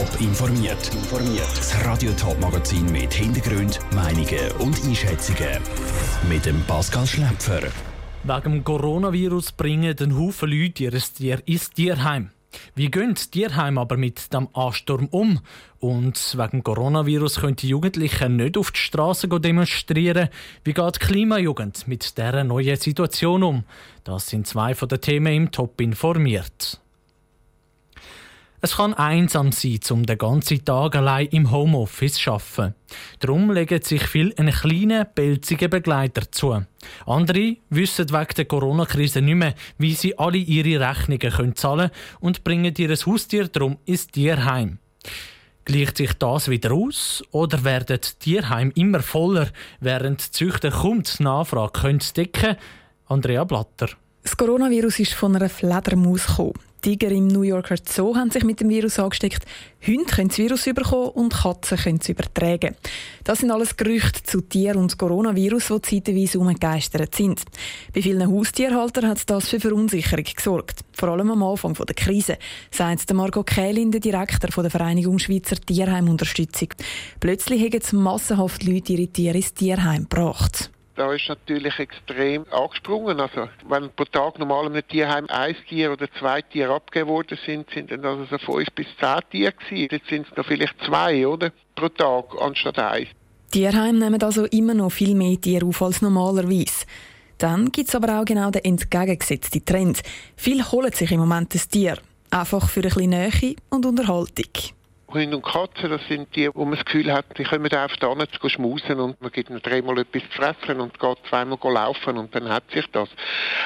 Top 0.00 0.20
informiert. 0.22 0.90
Das 1.56 1.84
Radio 1.84 2.10
Top 2.12 2.40
Magazin 2.40 2.90
mit 2.90 3.12
Hintergrund, 3.12 3.80
Meinungen 3.94 4.50
und 4.58 4.82
Einschätzungen 4.82 5.58
mit 6.26 6.46
dem 6.46 6.58
Pascal 6.62 7.06
Schläpfer. 7.06 7.60
Wegen 8.24 8.52
dem 8.52 8.64
Coronavirus 8.64 9.52
bringen 9.52 9.94
ein 10.00 10.16
Haufen 10.16 10.48
Leute 10.48 10.84
ihr 10.84 10.92
Tier 10.92 11.42
ins 11.44 11.68
Tierheim. 11.68 12.30
Wie 12.74 12.90
gehen 12.90 13.14
die 13.14 13.30
Tierheime 13.30 13.78
aber 13.78 13.98
mit 13.98 14.32
dem 14.32 14.48
Ansturm 14.54 15.06
um? 15.10 15.40
Und 15.80 16.34
wegen 16.38 16.62
Coronavirus 16.62 17.40
können 17.40 17.56
die 17.56 17.68
Jugendlichen 17.68 18.36
nicht 18.36 18.56
auf 18.56 18.70
die 18.70 18.78
Straße 18.78 19.28
demonstrieren. 19.28 20.30
Wie 20.64 20.72
geht 20.72 20.94
die 20.94 20.98
Klimajugend 20.98 21.86
mit 21.86 22.16
dieser 22.16 22.42
neuen 22.44 22.76
Situation 22.76 23.42
um? 23.42 23.64
Das 24.04 24.28
sind 24.28 24.46
zwei 24.46 24.74
von 24.74 24.88
den 24.88 25.02
Themen 25.02 25.34
im 25.34 25.50
Top 25.50 25.78
informiert. 25.78 26.80
Es 28.62 28.76
kann 28.76 28.92
einsam 28.92 29.52
sein, 29.52 29.80
um 29.90 30.04
den 30.04 30.18
ganzen 30.18 30.62
Tag 30.62 30.94
allein 30.94 31.28
im 31.28 31.50
Homeoffice 31.50 32.14
zu 32.14 32.32
arbeiten. 32.32 32.74
Darum 33.18 33.50
legen 33.50 33.80
sich 33.80 34.02
viele 34.02 34.36
einen 34.36 34.52
kleinen, 34.52 35.06
pelzigen 35.14 35.70
Begleiter 35.70 36.30
zu. 36.30 36.62
Andere 37.06 37.56
wissen 37.70 38.10
wegen 38.10 38.34
der 38.36 38.44
Corona-Krise 38.44 39.22
nicht 39.22 39.36
mehr, 39.36 39.54
wie 39.78 39.94
sie 39.94 40.18
alle 40.18 40.36
ihre 40.36 40.86
Rechnungen 40.86 41.56
zahlen 41.56 41.88
können 41.88 41.90
und 42.20 42.44
bringen 42.44 42.74
ihr 42.76 42.94
Haustier 42.94 43.48
darum 43.48 43.78
ins 43.86 44.08
Tierheim. 44.08 44.78
Gleicht 45.64 45.96
sich 45.96 46.12
das 46.14 46.50
wieder 46.50 46.72
aus 46.72 47.22
oder 47.30 47.64
werden 47.64 47.98
die 48.02 48.18
Tierheime 48.18 48.72
immer 48.74 49.00
voller, 49.00 49.48
während 49.80 50.26
die 50.26 50.30
Züchter 50.32 50.70
kaum 50.70 51.02
die 51.02 51.22
Nachfrage 51.22 51.98
decken 52.14 52.32
können? 52.32 52.56
Andrea 53.06 53.44
Blatter. 53.44 53.88
Das 54.22 54.36
Coronavirus 54.36 55.00
ist 55.00 55.14
von 55.14 55.34
einer 55.34 55.48
Fledermaus 55.48 56.26
gekommen. 56.26 56.69
Tiger 56.80 57.10
im 57.10 57.26
New 57.26 57.42
Yorker 57.42 57.76
Zoo 57.84 58.16
haben 58.16 58.30
sich 58.30 58.44
mit 58.44 58.60
dem 58.60 58.68
Virus 58.68 58.98
angesteckt. 58.98 59.44
Hunde 59.86 60.04
können 60.04 60.28
das 60.28 60.38
Virus 60.38 60.66
überkommen 60.66 61.10
und 61.10 61.32
Katzen 61.32 61.78
können 61.78 61.98
es 62.00 62.08
übertragen. 62.08 62.74
Das 63.24 63.40
sind 63.40 63.50
alles 63.50 63.76
Gerüchte 63.76 64.22
zu 64.22 64.40
Tier- 64.40 64.76
und 64.76 64.98
Coronavirus, 64.98 65.68
die 65.68 66.02
zeitweise 66.02 66.38
umgegeistert 66.38 67.14
sind. 67.14 67.42
Bei 67.94 68.02
vielen 68.02 68.28
Haustierhaltern 68.28 69.08
hat 69.08 69.28
das 69.28 69.48
für 69.48 69.60
Verunsicherung 69.60 70.24
gesorgt. 70.24 70.80
Vor 70.92 71.10
allem 71.10 71.30
am 71.30 71.42
Anfang 71.42 71.74
der 71.74 71.94
Krise, 71.94 72.38
sagt 72.70 73.12
Margot 73.12 73.46
Kählin, 73.46 73.90
der 73.90 74.00
Direktor 74.00 74.62
der 74.62 74.70
Vereinigung 74.70 75.18
Schweizer 75.18 75.56
Tierheimunterstützung. 75.56 76.68
Plötzlich 77.20 77.62
haben 77.62 78.02
massenhaft 78.02 78.64
Leute 78.64 78.94
ihre 78.94 79.08
Tiere 79.08 79.36
ins 79.36 79.54
Tierheim 79.54 80.08
gebracht 80.08 80.70
da 81.00 81.14
ist 81.14 81.30
natürlich 81.30 81.78
extrem 81.78 82.44
angesprungen. 82.50 83.20
Also, 83.20 83.48
wenn 83.66 83.88
pro 83.90 84.04
Tag 84.04 84.38
normal 84.38 84.66
einem 84.66 84.86
Tierheim 84.86 85.24
ein 85.30 85.56
Tier 85.66 85.92
oder 85.92 86.12
zwei 86.18 86.42
Tiere 86.42 86.74
abgegeben 86.74 87.08
worden 87.08 87.38
sind, 87.46 87.70
sind 87.70 87.90
dann 87.90 88.04
also 88.04 88.26
so 88.26 88.36
fünf 88.36 88.68
bis 88.74 88.86
zehn 89.00 89.20
Tiere 89.30 89.52
gewesen. 89.52 89.88
Jetzt 89.90 90.08
sind 90.08 90.26
es 90.30 90.36
noch 90.36 90.44
vielleicht 90.44 90.74
zwei, 90.84 91.26
oder? 91.26 91.52
Pro 91.74 91.88
Tag 91.88 92.26
anstatt 92.38 92.78
eins. 92.78 93.08
Tierheim 93.50 93.98
nehmen 93.98 94.22
also 94.22 94.44
immer 94.44 94.74
noch 94.74 94.90
viel 94.90 95.14
mehr 95.14 95.40
Tiere 95.40 95.64
auf 95.64 95.80
als 95.80 96.02
normalerweise. 96.02 96.84
Dann 97.38 97.72
gibt 97.72 97.88
es 97.88 97.94
aber 97.94 98.20
auch 98.20 98.26
genau 98.26 98.50
den 98.50 98.64
entgegengesetzten 98.64 99.64
Trend. 99.64 100.02
Viele 100.36 100.70
holen 100.70 100.92
sich 100.92 101.10
im 101.12 101.20
Moment 101.20 101.54
das 101.54 101.66
Tier. 101.66 101.96
Einfach 102.30 102.68
für 102.68 102.80
ein 102.80 102.90
bisschen 102.90 103.10
Nähe 103.10 103.56
und 103.70 103.86
Unterhaltung. 103.86 104.52
Hunde 105.12 105.36
und 105.36 105.44
Katzen, 105.44 105.90
das 105.90 106.00
sind 106.08 106.34
die, 106.34 106.48
wo 106.54 106.64
man 106.64 106.76
das 106.76 106.84
Gefühl 106.84 107.12
hat, 107.12 107.26
die 107.38 107.44
kommen 107.44 107.72
einfach 107.72 107.96
da 107.96 108.14
zu 108.40 108.48
schmusen 108.48 109.00
und 109.00 109.20
man 109.20 109.30
gibt 109.30 109.50
ihnen 109.50 109.60
dreimal 109.62 109.98
etwas 109.98 110.22
zu 110.22 110.36
fressen 110.36 110.80
und 110.80 110.98
geht 110.98 111.18
zweimal 111.28 111.58
laufen 111.62 112.18
und 112.18 112.34
dann 112.34 112.48
hat 112.48 112.64
sich 112.72 112.86
das. 112.92 113.08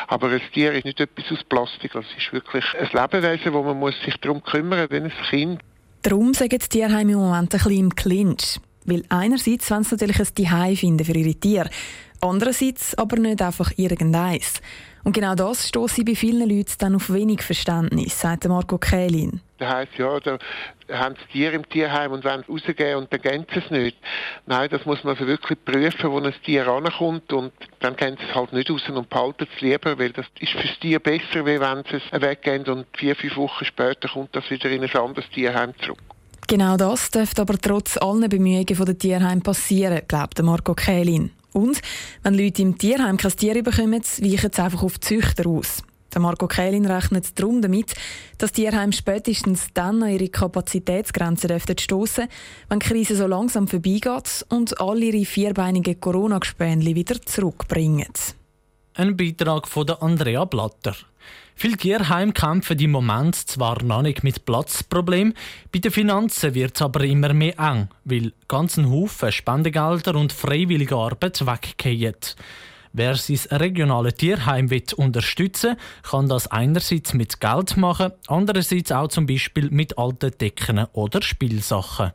Aber 0.09 0.29
ein 0.29 0.41
Tier 0.53 0.73
ist 0.73 0.85
nicht 0.85 1.01
etwas 1.01 1.31
aus 1.31 1.45
Plastik, 1.45 1.93
das 1.93 2.07
ist 2.17 2.33
wirklich 2.33 2.65
ein 2.79 2.89
Lebewesen, 2.93 3.53
wo 3.53 3.63
man 3.63 3.79
muss 3.79 3.95
sich 4.05 4.17
darum 4.21 4.43
kümmern, 4.43 4.89
wie 4.91 4.97
ein 4.97 5.13
Kind. 5.31 5.61
Darum 6.03 6.35
sagen 6.35 6.59
die 6.59 6.69
Tierheime 6.69 7.13
im 7.13 7.19
Moment 7.19 7.55
ein 7.55 7.59
bisschen 7.59 7.73
im 7.73 7.95
Clinch. 7.95 8.61
Weil 8.85 9.05
einerseits 9.09 9.71
wollen 9.71 9.85
sie 9.85 9.95
natürlich 9.95 10.21
ein 10.21 10.27
Zuhause 10.27 10.77
finden 10.77 11.05
für 11.05 11.17
ihre 11.17 11.35
Tiere, 11.35 11.71
andererseits 12.25 12.97
aber 12.97 13.19
nicht 13.19 13.43
einfach 13.43 13.73
irgendeins. 13.77 14.61
Und 15.05 15.13
genau 15.13 15.35
das 15.35 15.69
stoße 15.69 16.03
bei 16.03 16.15
vielen 16.15 16.49
Leuten 16.49 16.73
dann 16.79 16.95
auf 16.95 17.13
wenig 17.13 17.43
Verständnis, 17.43 18.19
sagt 18.19 18.49
Marco 18.49 18.79
Kählin. 18.79 19.43
Das 19.59 19.69
heisst, 19.73 19.99
ja, 19.99 20.19
da 20.19 20.39
haben 20.91 21.15
sie 21.17 21.33
Tiere 21.33 21.55
im 21.55 21.69
Tierheim 21.69 22.13
und 22.13 22.25
wollen 22.25 22.41
es 22.41 22.49
rausgeben 22.49 22.97
und 22.97 23.13
dann 23.13 23.21
gehen 23.21 23.47
sie 23.53 23.61
es 23.61 23.71
nicht. 23.71 23.99
Nein, 24.47 24.69
das 24.71 24.87
muss 24.87 25.05
man 25.05 25.19
wirklich 25.19 25.63
prüfen, 25.63 26.11
wo 26.11 26.19
ein 26.19 26.33
Tier 26.43 26.67
rankommt 26.67 27.31
und 27.35 27.53
dann 27.81 27.97
gehen 27.97 28.17
sie 28.19 28.27
es 28.29 28.35
halt 28.35 28.55
nicht 28.55 28.71
raus 28.71 28.83
und 28.89 29.11
behalten 29.11 29.47
es 29.55 29.61
lieber, 29.61 29.99
weil 29.99 30.13
das 30.13 30.25
ist 30.41 30.53
für 30.53 30.67
das 30.67 30.79
Tier 30.81 31.01
besser, 31.01 31.45
wie 31.45 31.61
wenn 31.61 31.85
sie 31.85 31.97
es 31.97 32.23
weggehen 32.23 32.67
und 32.67 32.87
vier, 32.97 33.15
fünf 33.15 33.37
Wochen 33.37 33.65
später 33.67 34.09
kommt 34.09 34.35
das 34.35 34.51
wieder 34.51 34.71
in 34.71 34.83
ein 34.83 34.97
anderes 34.97 35.29
Tierheim 35.31 35.75
zurück. 35.83 35.99
Genau 36.47 36.77
das 36.77 37.11
dürfte 37.11 37.43
aber 37.43 37.59
trotz 37.59 37.97
allen 37.99 38.29
Bemühungen 38.29 38.67
der 38.67 38.99
Tierheim 38.99 39.43
passieren, 39.43 40.01
glaubt 40.09 40.43
Marco 40.43 40.75
Kählin. 40.75 41.31
Und 41.55 41.81
wenn 42.23 42.35
Leute 42.35 42.63
im 42.63 42.77
Tierheim 42.77 43.17
kein 43.17 43.31
Tier 43.31 43.63
bekommen, 43.63 44.03
weichen 44.03 44.51
sie 44.53 44.63
einfach 44.63 44.83
auf 44.83 44.99
die 44.99 45.07
Züchter 45.07 45.49
aus. 45.49 45.83
Der 46.13 46.21
Marco 46.21 46.47
Kählin 46.47 46.87
rechnet 46.87 47.39
darum 47.39 47.63
damit, 47.63 47.95
dass 48.39 48.53
die 48.53 48.63
Tierheim 48.63 48.93
spätestens 48.93 49.69
dann 49.73 50.03
an 50.03 50.11
ihre 50.11 50.29
Kapazitätsgrenzen 50.29 51.51
stoßen 51.79 52.29
wenn 52.69 52.79
die 52.79 52.87
Krise 52.87 53.17
so 53.17 53.27
langsam 53.27 53.67
vorbeigeht 53.67 54.45
und 54.49 54.81
alle 54.81 55.07
ihre 55.07 55.25
vierbeinigen 55.25 55.99
Corona-Gespänli 55.99 56.95
wieder 56.95 57.21
zurückbringen. 57.23 58.13
Ein 58.97 59.17
Beitrag 59.17 59.67
von 59.67 59.91
Andrea 59.91 60.45
Blatter. 60.45 60.95
Viele 61.57 61.77
Tierheime 61.77 62.33
kämpfen 62.33 62.79
im 62.79 62.93
Moment 62.93 63.35
zwar 63.35 63.83
noch 63.83 64.03
nicht 64.03 64.23
mit 64.23 64.45
Platzproblemen, 64.45 65.35
bei 65.73 65.81
den 65.81 65.91
Finanzen 65.91 66.55
wird 66.55 66.77
es 66.77 66.83
aber 66.83 67.03
immer 67.03 67.35
mehr 67.35 67.59
eng, 67.59 67.89
weil 68.05 68.33
ganzen 68.47 68.89
Haufen 68.89 69.33
Spendegelder 69.33 70.15
und 70.15 70.33
freiwillige 70.33 70.95
Arbeit 70.95 71.45
weggehen. 71.45 72.15
Wer 72.93 73.17
sein 73.17 73.59
regionales 73.59 74.15
Tierheim 74.15 74.71
will 74.71 74.85
unterstützen 74.97 75.75
kann 76.05 76.29
das 76.29 76.47
einerseits 76.47 77.15
mit 77.15 77.41
Geld 77.41 77.77
machen, 77.77 78.13
andererseits 78.29 78.93
auch 78.93 79.09
zum 79.09 79.27
Beispiel 79.27 79.71
mit 79.71 79.99
alten 79.99 80.39
Decken 80.39 80.87
oder 80.93 81.21
Spielsachen. 81.21 82.13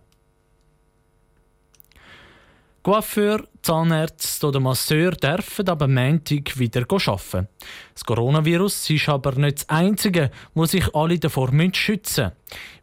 Coiffeur, 2.89 3.44
Zahnärzte 3.61 4.47
oder 4.47 4.59
Masseur 4.59 5.11
dürfen 5.11 5.69
aber 5.69 5.88
Montag 5.88 6.57
wieder 6.57 6.88
arbeiten. 6.89 7.47
Das 7.94 8.03
Coronavirus 8.03 8.89
ist 8.89 9.07
aber 9.07 9.33
nicht 9.33 9.57
das 9.57 9.69
Einzige, 9.69 10.31
wo 10.55 10.66
sich 10.66 10.95
alle 10.95 11.19
davor 11.19 11.51
schützen 11.72 12.31
müssen. 12.31 12.31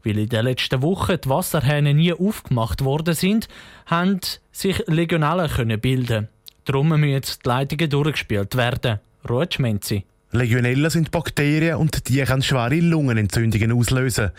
Weil 0.05 0.19
in 0.19 0.29
den 0.29 0.45
letzten 0.45 0.81
Wochen 0.81 1.17
die 1.25 1.29
Wasserhähne 1.29 1.93
nie 1.93 2.13
aufgemacht 2.13 2.85
worden 2.85 3.15
sind, 3.15 3.49
haben 3.87 4.21
sich 4.53 4.81
Legionellen 4.87 5.81
bilden. 5.81 6.29
Darum 6.65 6.91
müssen 6.91 7.39
die 7.45 7.49
Leitungen 7.49 7.91
durchgespielt 7.91 8.55
werden. 8.57 9.01
Ruhe 9.29 9.49
Schmenzi. 9.51 10.05
Legionellen 10.33 10.91
sind 10.91 11.13
Bakterien 11.13 11.77
und 11.77 12.09
die 12.09 12.21
können 12.23 12.43
schwere 12.43 12.81
Lungenentzündungen 12.81 13.71
auslösen. 13.71 14.33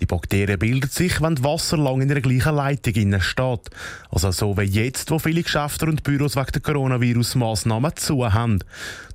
Die 0.00 0.06
Bakterien 0.06 0.58
bilden 0.58 0.88
sich, 0.88 1.20
wenn 1.20 1.34
das 1.34 1.44
Wasser 1.44 1.76
lang 1.76 2.00
in 2.00 2.08
der 2.08 2.22
gleichen 2.22 2.56
Leitung 2.56 3.20
steht. 3.20 3.70
Also 4.10 4.30
so 4.30 4.56
wie 4.56 4.62
jetzt, 4.62 5.10
wo 5.10 5.18
viele 5.18 5.42
Geschäfte 5.42 5.84
und 5.84 6.02
Büros 6.02 6.36
wegen 6.36 6.50
der 6.52 6.62
Coronavirus-Massnahmen 6.62 7.94
zu 7.94 8.32
haben. 8.32 8.60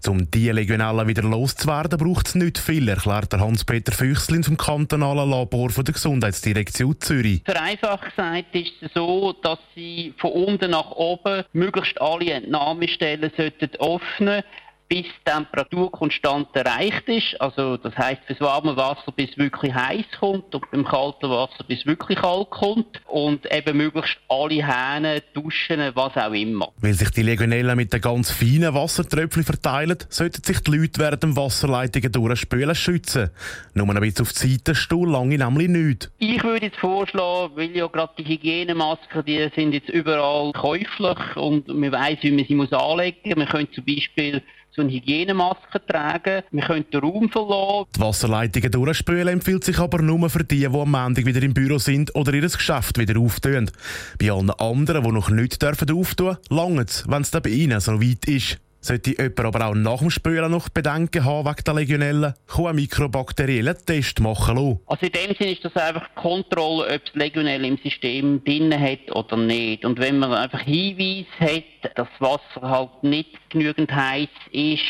Um 0.08 0.30
diese 0.30 0.52
Legionellen 0.52 1.08
wieder 1.08 1.24
loszuwerden, 1.24 1.98
braucht 1.98 2.28
es 2.28 2.36
nicht 2.36 2.60
viel, 2.60 2.88
erklärt 2.88 3.34
Hans-Peter 3.34 3.92
Füchslin 3.92 4.44
vom 4.44 4.56
kantonalen 4.56 5.30
Labor 5.32 5.70
der 5.70 5.94
Gesundheitsdirektion 5.94 6.96
Zürich. 7.02 7.42
Vereinfacht 7.44 8.16
gesagt 8.16 8.54
ist 8.54 8.74
es 8.82 8.94
so, 8.94 9.34
dass 9.42 9.60
sie 9.76 10.14
von 10.18 10.32
unten 10.32 10.72
nach 10.72 10.92
oben 10.92 11.44
möglichst 11.54 12.00
alle 12.00 12.34
Entnahmestellen 12.34 13.32
öffnen 13.32 13.72
sollten 13.80 14.44
bis 14.90 15.04
die 15.04 15.32
Temperaturkonstante 15.32 16.66
erreicht 16.66 17.08
ist. 17.08 17.40
Also 17.40 17.78
das 17.78 17.96
heißt 17.96 18.24
fürs 18.26 18.42
warme 18.42 18.76
Wasser 18.76 19.12
bis 19.16 19.38
wirklich 19.38 19.74
heiß 19.74 20.06
kommt 20.20 20.54
und 20.54 20.72
beim 20.72 20.84
kalten 20.84 21.30
Wasser 21.30 21.64
bis 21.68 21.86
wirklich 21.86 22.20
kalt 22.20 22.50
kommt 22.50 23.00
und 23.08 23.46
eben 23.54 23.78
möglichst 23.78 24.18
alle 24.28 24.66
Hähne, 24.66 25.22
Duschen, 25.34 25.80
was 25.94 26.18
auch 26.18 26.34
immer. 26.34 26.72
Weil 26.78 26.94
sich 26.94 27.12
die 27.12 27.22
Legionellen 27.22 27.78
mit 27.78 27.94
den 27.94 28.02
ganz 28.02 28.32
feinen 28.32 28.74
Wassertröpfchen 28.74 29.44
verteilen, 29.44 29.98
sollten 30.10 30.44
sich 30.44 30.60
die 30.62 30.72
Leute 30.72 31.00
während 31.00 31.22
dem 31.22 31.38
Wasserleitungen 31.38 32.12
durchspülen 32.12 32.76
schützen. 32.76 33.30
Nur 33.76 33.88
ein 33.88 34.00
bisschen 34.02 34.26
auf 34.26 34.34
die 34.34 34.48
Seite 34.50 34.74
stehen 34.74 35.12
lange 35.12 35.38
nämlich 35.38 35.70
nicht. 35.70 36.12
Ich 36.18 36.44
würde 36.44 36.66
jetzt 36.66 36.78
vorschlagen, 36.78 37.54
weil 37.56 37.76
ja 37.76 37.86
gerade 37.88 38.14
die 38.18 38.26
Hygienemasken, 38.26 39.24
die 39.24 39.50
sind 39.56 39.74
jetzt 39.74 39.90
überall 39.90 40.52
käuflich 40.54 41.36
und 41.36 41.68
man 41.68 41.92
weiß, 41.92 42.18
wie 42.22 42.32
man 42.32 42.46
sie 42.46 42.56
muss 42.56 42.74
anlegen 42.74 43.18
muss. 43.24 43.36
Man 43.36 43.48
könnte 43.48 43.74
zum 43.74 43.86
Beispiel 43.86 44.42
so 44.72 44.82
eine 44.82 44.92
Hygienemaske 44.92 45.86
tragen. 45.86 46.44
Wir 46.52 46.64
können 46.64 46.86
den 46.92 47.00
Raum 47.00 47.30
verlassen. 47.30 47.90
Die 47.96 48.00
Wasserleitungen 48.00 48.72
durchspülen 48.72 49.28
empfiehlt 49.28 49.64
sich 49.64 49.80
aber 49.80 50.02
nur 50.02 50.30
für 50.30 50.44
die, 50.44 50.60
die 50.60 50.68
am 50.68 50.92
Montag 50.92 51.26
wieder 51.26 51.42
im 51.42 51.54
Büro 51.54 51.78
sind 51.78 52.14
oder 52.16 52.34
ihr 52.34 52.42
Geschäft 52.42 52.98
wieder 52.98 53.20
auftun. 53.20 53.72
Bei 54.20 54.32
allen 54.32 54.52
anderen, 54.52 55.04
die 55.04 55.12
noch 55.12 55.30
nicht 55.30 55.62
dürfen 55.62 55.92
auftun, 55.92 56.38
langt 56.50 56.90
es, 56.90 57.06
wenn 57.08 57.22
es 57.22 57.32
bei 57.32 57.50
ihnen 57.50 57.80
so 57.80 58.02
weit 58.02 58.26
ist. 58.26 58.60
Sollte 58.82 59.12
jemand 59.12 59.40
aber 59.42 59.68
auch 59.68 59.76
nach 59.76 60.00
dem 60.00 60.10
Spülen 60.10 60.52
noch 60.52 60.70
Bedenken 60.70 61.26
haben 61.26 61.50
wegen 61.50 61.64
der 61.66 61.74
Legionellen, 61.74 62.34
kann 62.48 62.68
ein 62.68 62.76
mikrobakteriellen 62.76 63.76
Test 63.86 64.22
machen 64.22 64.56
lassen. 64.56 64.80
Also 64.88 65.06
in 65.06 65.12
dem 65.12 65.36
Sinne 65.36 65.52
ist 65.52 65.66
das 65.66 65.76
einfach 65.76 66.08
die 66.08 66.22
Kontrolle, 66.22 66.96
ob 66.96 67.02
es 67.06 67.14
Legionelle 67.14 67.68
im 67.68 67.78
System 67.78 68.42
drin 68.44 68.74
hat 68.80 69.12
oder 69.14 69.36
nicht. 69.36 69.84
Und 69.84 70.00
wenn 70.00 70.20
man 70.20 70.32
einfach 70.32 70.62
Hinweis 70.62 71.26
hat, 71.40 71.64
dass 71.96 72.08
das 72.18 72.22
Wasser 72.22 72.70
halt 72.70 73.04
nicht 73.04 73.38
genügend 73.50 73.94
heiß 73.94 74.30
ist 74.52 74.84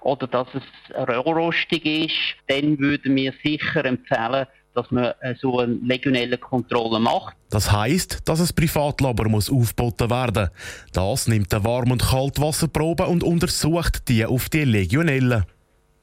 oder 0.00 0.26
dass 0.26 0.48
es 0.54 1.08
rohrrostig 1.08 1.84
ist, 1.84 2.36
dann 2.48 2.78
würden 2.78 3.14
wir 3.14 3.34
sicher 3.44 3.84
empfehlen, 3.84 4.46
dass 4.74 4.90
man 4.90 5.12
äh, 5.20 5.34
so 5.40 5.60
eine 5.60 5.74
legionelle 5.74 6.38
Kontrolle 6.38 6.98
macht. 6.98 7.36
Das 7.50 7.70
heisst, 7.70 8.28
dass 8.28 8.40
ein 8.40 8.54
Privatlabor 8.54 9.28
muss 9.28 9.50
aufgeboten 9.50 10.10
werden. 10.10 10.50
Das 10.92 11.28
nimmt 11.28 11.52
eine 11.54 11.64
Warm- 11.64 11.92
und 11.92 12.02
Kaltwasserprobe 12.02 13.06
und 13.06 13.22
untersucht 13.22 14.08
die 14.08 14.26
auf 14.26 14.48
die 14.48 14.64
Legionellen. 14.64 15.44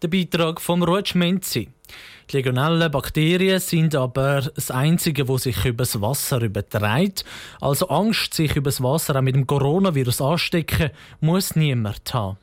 Der 0.02 0.08
Beitrag 0.08 0.60
von 0.62 0.82
Rutsch 0.82 1.14
Menzi. 1.14 1.70
Die 2.30 2.38
legionellen 2.38 2.90
Bakterien 2.90 3.60
sind 3.60 3.94
aber 3.94 4.42
das 4.42 4.72
Einzige, 4.72 5.28
wo 5.28 5.38
sich 5.38 5.66
über 5.66 5.84
das 5.84 6.00
Wasser 6.02 6.42
überträgt. 6.42 7.26
Also 7.60 7.90
Angst, 7.90 8.34
sich 8.34 8.56
über 8.56 8.70
das 8.70 8.82
Wasser 8.82 9.18
auch 9.18 9.22
mit 9.22 9.36
dem 9.36 9.46
Coronavirus 9.46 10.22
anstecken, 10.22 10.92
muss 11.20 11.56
niemand 11.56 12.14
haben. 12.14 12.38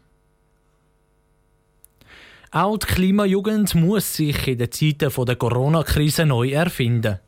Auch 2.50 2.78
die 2.78 2.86
Klimajugend 2.86 3.74
muss 3.74 4.14
sich 4.14 4.48
in 4.48 4.56
den 4.56 4.72
Zeiten 4.72 5.24
der 5.26 5.36
Corona-Krise 5.36 6.24
neu 6.24 6.50
erfinden. 6.50 7.18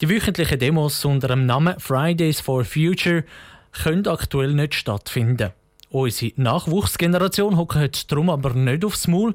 Die 0.00 0.08
wöchentlichen 0.08 0.60
Demos 0.60 1.04
unter 1.04 1.28
dem 1.28 1.44
Namen 1.44 1.80
Fridays 1.80 2.40
for 2.40 2.64
Future 2.64 3.24
können 3.72 4.06
aktuell 4.06 4.54
nicht 4.54 4.74
stattfinden. 4.74 5.50
Unsere 5.90 6.32
Nachwuchsgeneration 6.36 7.56
hockt 7.56 8.12
darum 8.12 8.30
aber 8.30 8.54
nicht 8.54 8.84
aufs 8.84 9.08
Maul. 9.08 9.34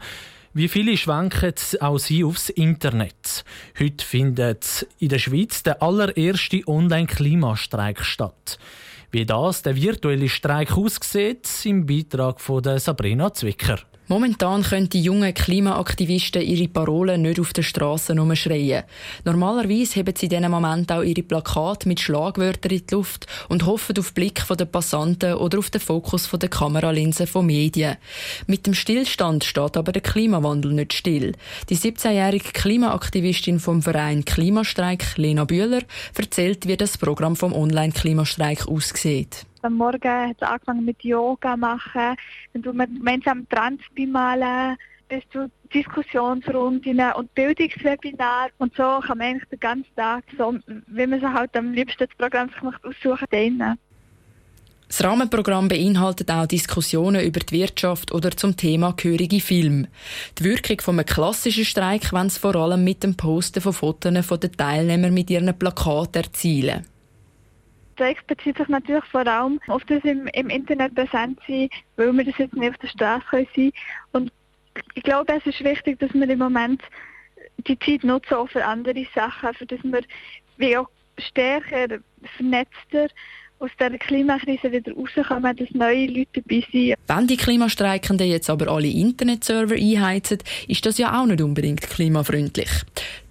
Wie 0.53 0.69
viele 0.69 0.95
schwenken 0.95 1.53
auch 1.81 1.97
sie 1.97 2.23
aufs 2.23 2.47
Internet? 2.47 3.43
Heute 3.77 4.05
findet 4.05 4.87
in 4.99 5.09
der 5.09 5.19
Schweiz 5.19 5.63
der 5.63 5.83
allererste 5.83 6.65
Online-Klimastreik 6.65 8.05
statt. 8.05 8.57
Wie 9.11 9.25
das 9.25 9.63
der 9.63 9.75
virtuelle 9.75 10.29
Streik 10.29 10.77
aussieht, 10.77 11.49
im 11.65 11.85
Beitrag 11.85 12.39
von 12.39 12.63
Sabrina 12.79 13.33
Zwicker. 13.33 13.79
Momentan 14.07 14.61
können 14.61 14.89
die 14.89 15.01
jungen 15.01 15.33
Klimaaktivisten 15.33 16.43
ihre 16.43 16.67
Parolen 16.67 17.23
nicht 17.23 17.39
auf 17.39 17.53
den 17.53 17.63
Strassen 17.63 18.19
umschreien. 18.19 18.83
Normalerweise 19.23 19.95
heben 19.95 20.13
sie 20.15 20.27
in 20.27 20.29
diesem 20.29 20.51
Moment 20.51 20.91
auch 20.91 21.01
ihre 21.01 21.23
Plakate 21.23 21.87
mit 21.87 21.99
Schlagwörtern 21.99 22.71
in 22.71 22.85
die 22.85 22.93
Luft 22.93 23.25
und 23.49 23.65
hoffen 23.65 23.97
auf 23.97 24.13
Blick 24.13 24.43
der 24.47 24.65
Passanten 24.65 25.33
oder 25.33 25.57
auf 25.57 25.71
den 25.71 25.81
Fokus 25.81 26.29
der 26.29 26.49
Kameralinsen 26.49 27.25
von 27.25 27.47
Medien. 27.47 27.97
Mit 28.45 28.67
dem 28.67 28.75
Stillstand 28.75 29.43
steht 29.43 29.75
aber 29.75 29.91
der 29.91 30.03
Klimawandel 30.03 30.73
nicht 30.73 30.93
still. 30.93 31.33
Die 31.69 31.77
17-jährige 31.77 32.51
Klimaaktivistin 32.51 33.59
vom 33.59 33.81
Verein 33.81 34.23
Klimastreik, 34.23 35.17
Lena 35.17 35.45
Bühler, 35.45 35.81
erzählt, 36.15 36.67
wie 36.67 36.77
das 36.77 36.97
Programm 36.97 37.35
vom 37.35 37.53
Online-Klimastreik 37.53 38.67
aussieht. 38.67 39.45
Am 39.65 39.73
Morgen 39.73 40.29
hat 40.29 40.37
es 40.39 40.47
angefangen 40.47 40.85
mit 40.85 41.03
Yoga 41.03 41.57
machen, 41.57 42.15
dann 42.53 42.61
tun 42.61 42.77
wir 42.77 42.85
gemeinsam 42.85 43.49
Trans 43.49 43.81
bemalen, 43.95 44.77
bis 45.09 45.23
zu 45.31 45.49
Diskussionsrunden 45.73 46.99
und 47.13 47.33
Bildungswebinare. 47.33 48.51
Und 48.59 48.75
so 48.75 48.99
kann 48.99 49.17
man 49.17 49.27
eigentlich 49.27 49.49
den 49.49 49.59
ganzen 49.59 49.95
Tag, 49.95 50.23
so, 50.37 50.53
wie 50.85 51.07
man 51.07 51.19
sich 51.19 51.29
halt 51.29 51.57
am 51.57 51.73
liebsten 51.73 52.05
das 52.05 52.15
Programm 52.15 52.51
macht, 52.61 52.85
aussuchen, 52.85 53.25
denen. 53.31 53.79
Das 54.87 55.03
Rahmenprogramm 55.03 55.67
beinhaltet 55.67 56.29
auch 56.29 56.45
Diskussionen 56.45 57.25
über 57.25 57.39
die 57.39 57.59
Wirtschaft 57.59 58.11
oder 58.11 58.29
zum 58.31 58.55
Thema 58.55 58.93
gehörige 58.95 59.41
Film. 59.41 59.87
Die 60.37 60.43
Wirkung 60.43 60.79
von 60.79 60.99
einem 60.99 61.07
klassischen 61.07 61.65
Streik 61.65 62.13
wollen 62.13 62.29
sie 62.29 62.39
vor 62.39 62.55
allem 62.55 62.83
mit 62.83 63.01
dem 63.01 63.17
Posten 63.17 63.61
von 63.61 63.73
Fotos 63.73 64.27
der 64.27 64.51
Teilnehmer 64.51 65.09
mit 65.09 65.31
ihren 65.31 65.57
Plakaten 65.57 66.21
erzielen. 66.21 66.85
Streik 67.95 68.27
bezieht 68.27 68.57
sich 68.57 68.67
natürlich 68.67 69.05
vor 69.05 69.25
allem 69.25 69.59
auf 69.67 69.83
das 69.85 70.03
im, 70.03 70.27
im 70.27 70.49
Internet 70.49 70.93
präsent 70.95 71.39
sein, 71.47 71.69
weil 71.95 72.11
wir 72.13 72.25
das 72.25 72.37
jetzt 72.37 72.53
nicht 72.53 72.71
auf 72.71 72.77
der 72.77 72.87
Straße 72.89 73.25
sein 73.31 73.47
können. 73.55 73.71
Und 74.11 74.31
ich 74.93 75.03
glaube, 75.03 75.33
es 75.33 75.45
ist 75.45 75.63
wichtig, 75.63 75.99
dass 75.99 76.13
wir 76.13 76.29
im 76.29 76.39
Moment 76.39 76.81
die 77.67 77.79
Zeit 77.79 78.03
nutzen 78.03 78.35
auch 78.35 78.49
für 78.49 78.65
andere 78.65 79.05
Sachen, 79.15 79.53
für 79.53 79.65
dass 79.65 79.83
wir 79.83 80.01
wie 80.57 80.77
auch 80.77 80.89
stärker, 81.17 81.99
vernetzter 82.37 83.07
aus 83.59 83.71
der 83.79 83.97
Klimakrise 83.97 84.69
wieder 84.69 84.91
rauskommen, 84.91 85.55
dass 85.55 85.71
neue 85.71 86.07
Leute 86.07 86.41
dabei 86.41 86.65
sind. 86.71 86.95
Wenn 87.07 87.27
die 87.27 87.37
Klimastreikenden 87.37 88.27
jetzt 88.27 88.49
aber 88.49 88.69
alle 88.69 88.87
Internetserver 88.87 89.75
einheizen, 89.75 90.39
ist 90.67 90.85
das 90.85 90.97
ja 90.97 91.19
auch 91.19 91.25
nicht 91.25 91.41
unbedingt 91.41 91.81
klimafreundlich. 91.81 92.69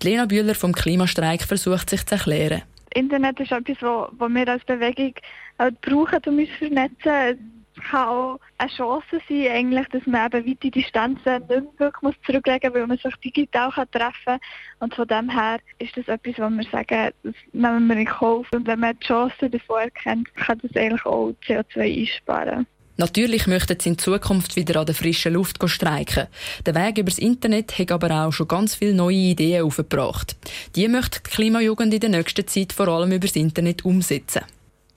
Die 0.02 0.08
Lena 0.08 0.24
Bühler 0.24 0.54
vom 0.54 0.72
Klimastreik 0.72 1.42
versucht 1.42 1.90
sich 1.90 2.06
zu 2.06 2.14
erklären. 2.14 2.62
Internet 2.94 3.40
ist 3.40 3.52
etwas, 3.52 3.76
was 3.82 4.30
wir 4.30 4.48
als 4.48 4.64
Bewegung 4.64 5.14
halt 5.58 5.80
brauchen, 5.80 6.20
um 6.26 6.38
uns 6.38 6.48
zu 6.58 6.66
vernetzen. 6.66 7.50
Es 7.76 7.90
kann 7.90 8.08
auch 8.08 8.40
eine 8.58 8.70
Chance 8.70 9.20
sein, 9.28 9.48
eigentlich, 9.50 9.88
dass 9.88 10.06
man 10.06 10.26
eben 10.26 10.48
weite 10.48 10.70
Distanzen 10.70 11.32
nicht 11.32 11.48
mehr 11.48 11.64
wirklich 11.78 12.14
zurücklegen 12.24 12.70
muss, 12.70 12.80
weil 12.80 12.86
man 12.86 12.98
sich 12.98 13.16
digital 13.16 13.70
kann 13.72 13.90
treffen 13.90 14.14
kann. 14.24 14.40
Und 14.78 14.94
von 14.94 15.08
dem 15.08 15.28
her 15.28 15.58
ist 15.80 15.96
das 15.96 16.06
etwas, 16.06 16.38
wo 16.38 16.48
wir 16.48 16.64
sagen, 16.70 17.12
das 17.24 17.34
nehmen 17.52 17.88
wir 17.88 17.96
in 17.96 18.06
Kauf. 18.06 18.46
Und 18.52 18.66
wenn 18.68 18.78
man 18.78 18.96
die 18.98 19.06
Chancen 19.06 19.50
davor 19.50 19.82
erkennt, 19.82 20.32
kann 20.36 20.60
das 20.62 20.76
eigentlich 20.76 21.04
auch 21.04 21.34
CO2 21.46 22.00
einsparen. 22.00 22.66
Natürlich 22.96 23.46
möchten 23.48 23.78
sie 23.80 23.90
in 23.90 23.98
Zukunft 23.98 24.54
wieder 24.54 24.80
an 24.80 24.86
der 24.86 24.94
frischen 24.94 25.32
Luft 25.32 25.58
streiken. 25.68 26.28
Der 26.64 26.74
Weg 26.74 26.98
übers 26.98 27.18
Internet 27.18 27.76
hat 27.78 27.90
aber 27.90 28.24
auch 28.24 28.32
schon 28.32 28.46
ganz 28.46 28.76
viele 28.76 28.94
neue 28.94 29.16
Ideen 29.16 29.64
aufgebracht. 29.64 30.36
Die 30.76 30.86
möchte 30.86 31.20
die 31.20 31.30
Klimajugend 31.30 31.92
in 31.92 32.00
der 32.00 32.10
nächsten 32.10 32.46
Zeit 32.46 32.72
vor 32.72 32.88
allem 32.88 33.12
übers 33.12 33.34
Internet 33.34 33.84
umsetzen. 33.84 34.42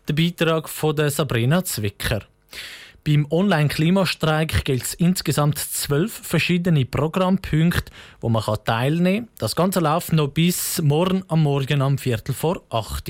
Der 0.07 0.13
Beitrag 0.13 0.69
von 0.69 1.09
Sabrina 1.09 1.63
Zwicker. 1.63 2.21
Beim 3.03 3.25
Online-Klimastreik 3.31 4.65
gilt 4.65 4.83
es 4.83 4.93
insgesamt 4.93 5.57
zwölf 5.57 6.11
verschiedene 6.11 6.85
Programmpunkte, 6.85 7.91
wo 8.19 8.27
man 8.27 8.43
teilnehmen 8.65 9.27
kann. 9.27 9.35
Das 9.39 9.55
Ganze 9.55 9.79
läuft 9.79 10.11
noch 10.13 10.27
bis 10.27 10.81
morgen 10.81 11.23
am 11.29 11.43
Morgen 11.43 11.81
am 11.81 11.97
Viertel 11.97 12.35
vor 12.35 12.63
acht. 12.69 13.09